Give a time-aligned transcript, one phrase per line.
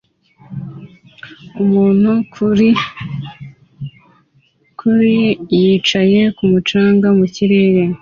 [1.63, 2.11] umuntu
[4.79, 5.21] kuri
[5.61, 7.81] yicaye kumu canga mu kirere